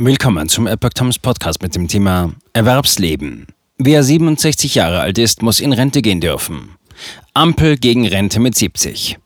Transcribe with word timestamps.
Willkommen 0.00 0.48
zum 0.48 0.68
Epoch 0.68 0.90
Times 0.90 1.18
Podcast 1.18 1.60
mit 1.60 1.74
dem 1.74 1.88
Thema 1.88 2.32
Erwerbsleben. 2.52 3.48
Wer 3.78 4.04
67 4.04 4.76
Jahre 4.76 5.00
alt 5.00 5.18
ist, 5.18 5.42
muss 5.42 5.58
in 5.58 5.72
Rente 5.72 6.02
gehen 6.02 6.20
dürfen. 6.20 6.76
Ampel 7.34 7.76
gegen 7.76 8.06
Rente 8.06 8.38
mit 8.38 8.54
70. 8.54 9.18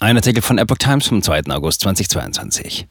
Ein 0.00 0.16
Artikel 0.16 0.42
von 0.42 0.58
Epoch 0.58 0.78
Times 0.78 1.06
vom 1.06 1.22
2. 1.22 1.42
August 1.50 1.82
2022. 1.82 2.88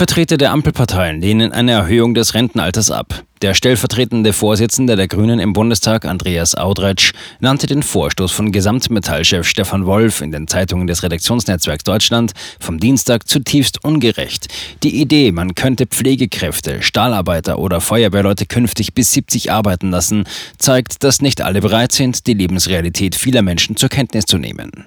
Vertreter 0.00 0.38
der 0.38 0.52
Ampelparteien 0.52 1.20
lehnen 1.20 1.52
eine 1.52 1.72
Erhöhung 1.72 2.14
des 2.14 2.32
Rentenalters 2.32 2.90
ab. 2.90 3.22
Der 3.42 3.52
stellvertretende 3.52 4.32
Vorsitzende 4.32 4.96
der 4.96 5.08
Grünen 5.08 5.38
im 5.38 5.52
Bundestag, 5.52 6.06
Andreas 6.06 6.54
Audretsch, 6.54 7.12
nannte 7.40 7.66
den 7.66 7.82
Vorstoß 7.82 8.32
von 8.32 8.50
Gesamtmetallchef 8.50 9.46
Stefan 9.46 9.84
Wolf 9.84 10.22
in 10.22 10.30
den 10.30 10.48
Zeitungen 10.48 10.86
des 10.86 11.02
Redaktionsnetzwerks 11.02 11.84
Deutschland 11.84 12.32
vom 12.60 12.80
Dienstag 12.80 13.28
zutiefst 13.28 13.84
ungerecht. 13.84 14.48
Die 14.82 15.02
Idee, 15.02 15.32
man 15.32 15.54
könnte 15.54 15.84
Pflegekräfte, 15.84 16.80
Stahlarbeiter 16.80 17.58
oder 17.58 17.82
Feuerwehrleute 17.82 18.46
künftig 18.46 18.94
bis 18.94 19.12
70 19.12 19.52
arbeiten 19.52 19.90
lassen, 19.90 20.24
zeigt, 20.56 21.04
dass 21.04 21.20
nicht 21.20 21.42
alle 21.42 21.60
bereit 21.60 21.92
sind, 21.92 22.26
die 22.26 22.32
Lebensrealität 22.32 23.14
vieler 23.14 23.42
Menschen 23.42 23.76
zur 23.76 23.90
Kenntnis 23.90 24.24
zu 24.24 24.38
nehmen. 24.38 24.86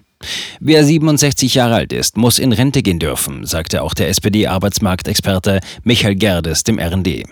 Wer 0.59 0.83
67 0.83 1.55
Jahre 1.55 1.75
alt 1.75 1.93
ist, 1.93 2.17
muss 2.17 2.39
in 2.39 2.51
Rente 2.51 2.81
gehen 2.81 2.99
dürfen, 2.99 3.45
sagte 3.45 3.81
auch 3.81 3.93
der 3.93 4.09
SPD-Arbeitsmarktexperte 4.09 5.59
Michael 5.83 6.15
Gerdes 6.15 6.63
dem 6.63 6.79
RND. 6.79 7.23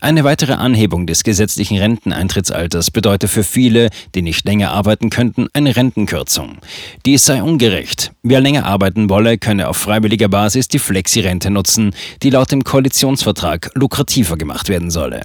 Eine 0.00 0.24
weitere 0.24 0.54
Anhebung 0.54 1.06
des 1.06 1.24
gesetzlichen 1.24 1.78
Renteneintrittsalters 1.78 2.90
bedeutet 2.90 3.30
für 3.30 3.44
viele, 3.44 3.90
die 4.14 4.22
nicht 4.22 4.44
länger 4.46 4.72
arbeiten 4.72 5.10
könnten, 5.10 5.48
eine 5.52 5.76
Rentenkürzung. 5.76 6.58
Dies 7.06 7.24
sei 7.24 7.42
ungerecht. 7.42 8.12
Wer 8.22 8.40
länger 8.40 8.66
arbeiten 8.66 9.08
wolle, 9.08 9.38
könne 9.38 9.68
auf 9.68 9.76
freiwilliger 9.76 10.28
Basis 10.28 10.68
die 10.68 10.78
Flexi-Rente 10.78 11.50
nutzen, 11.50 11.94
die 12.22 12.30
laut 12.30 12.50
dem 12.52 12.64
Koalitionsvertrag 12.64 13.70
lukrativer 13.74 14.36
gemacht 14.36 14.68
werden 14.68 14.90
solle. 14.90 15.22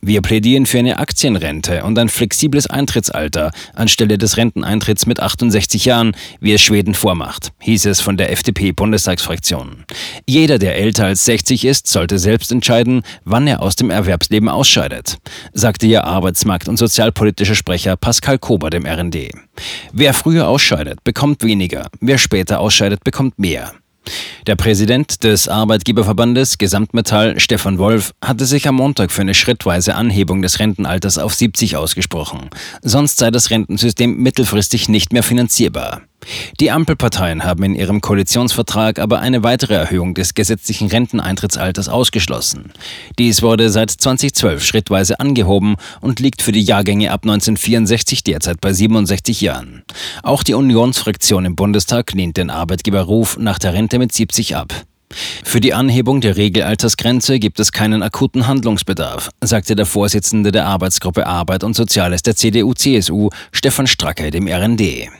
Wir 0.00 0.22
plädieren 0.22 0.66
für 0.66 0.78
eine 0.78 0.98
Aktienrente 0.98 1.84
und 1.84 1.98
ein 1.98 2.08
flexibles 2.08 2.66
Eintrittsalter 2.66 3.50
anstelle 3.74 4.18
des 4.18 4.36
Renteneintritts 4.36 5.06
mit 5.06 5.20
68 5.20 5.84
Jahren, 5.84 6.16
wie 6.40 6.52
es 6.52 6.60
Schweden 6.60 6.94
vormacht, 6.94 7.52
hieß 7.60 7.86
es 7.86 8.00
von 8.00 8.16
der 8.16 8.32
FDP-Bundestagsfraktion. 8.32 9.84
Jeder, 10.28 10.58
der 10.58 10.76
älter 10.76 11.06
als 11.06 11.24
60 11.24 11.64
ist, 11.64 11.86
sollte 11.88 12.18
selbst 12.18 12.52
entscheiden, 12.52 13.02
wann 13.24 13.46
er 13.46 13.62
aus 13.62 13.76
dem 13.76 13.90
Erwerbsleben 13.90 14.48
ausscheidet, 14.48 15.18
sagte 15.52 15.86
ihr 15.86 16.04
Arbeitsmarkt- 16.04 16.68
und 16.68 16.76
sozialpolitischer 16.76 17.54
Sprecher 17.54 17.96
Pascal 17.96 18.38
Kober 18.38 18.70
dem 18.70 18.86
RND. 18.86 19.30
Wer 19.92 20.14
früher 20.14 20.48
ausscheidet, 20.48 21.04
bekommt 21.04 21.42
weniger, 21.42 21.88
wer 22.00 22.18
später 22.18 22.60
ausscheidet, 22.60 23.04
bekommt 23.04 23.38
mehr. 23.38 23.72
Der 24.46 24.56
Präsident 24.56 25.22
des 25.22 25.48
Arbeitgeberverbandes 25.48 26.58
Gesamtmetall, 26.58 27.38
Stefan 27.38 27.78
Wolf, 27.78 28.12
hatte 28.22 28.44
sich 28.44 28.66
am 28.66 28.74
Montag 28.74 29.12
für 29.12 29.22
eine 29.22 29.34
schrittweise 29.34 29.94
Anhebung 29.94 30.42
des 30.42 30.58
Rentenalters 30.58 31.18
auf 31.18 31.34
70 31.34 31.76
ausgesprochen. 31.76 32.50
Sonst 32.82 33.18
sei 33.18 33.30
das 33.30 33.50
Rentensystem 33.50 34.16
mittelfristig 34.16 34.88
nicht 34.88 35.12
mehr 35.12 35.22
finanzierbar. 35.22 36.02
Die 36.60 36.70
Ampelparteien 36.70 37.44
haben 37.44 37.62
in 37.64 37.74
ihrem 37.74 38.00
Koalitionsvertrag 38.00 38.98
aber 38.98 39.20
eine 39.20 39.42
weitere 39.42 39.74
Erhöhung 39.74 40.14
des 40.14 40.34
gesetzlichen 40.34 40.88
Renteneintrittsalters 40.88 41.88
ausgeschlossen. 41.88 42.72
Dies 43.18 43.42
wurde 43.42 43.70
seit 43.70 43.90
2012 43.90 44.64
schrittweise 44.64 45.20
angehoben 45.20 45.76
und 46.00 46.20
liegt 46.20 46.42
für 46.42 46.52
die 46.52 46.62
Jahrgänge 46.62 47.10
ab 47.10 47.22
1964 47.24 48.24
derzeit 48.24 48.60
bei 48.60 48.72
67 48.72 49.40
Jahren. 49.40 49.82
Auch 50.22 50.42
die 50.42 50.54
Unionsfraktion 50.54 51.44
im 51.44 51.56
Bundestag 51.56 52.12
lehnt 52.12 52.36
den 52.36 52.50
Arbeitgeberruf 52.50 53.36
nach 53.38 53.58
der 53.58 53.74
Rente 53.74 53.98
mit 53.98 54.12
70 54.12 54.56
ab. 54.56 54.74
Für 55.44 55.60
die 55.60 55.74
Anhebung 55.74 56.20
der 56.20 56.36
Regelaltersgrenze 56.36 57.38
gibt 57.38 57.60
es 57.60 57.72
keinen 57.72 58.02
akuten 58.02 58.46
Handlungsbedarf, 58.46 59.30
sagte 59.42 59.76
der 59.76 59.86
Vorsitzende 59.86 60.52
der 60.52 60.66
Arbeitsgruppe 60.66 61.26
Arbeit 61.26 61.64
und 61.64 61.74
Soziales 61.74 62.22
der 62.22 62.36
CDU-CSU, 62.36 63.28
Stefan 63.50 63.86
Stracke, 63.86 64.30
dem 64.30 64.48
RND. 64.48 65.10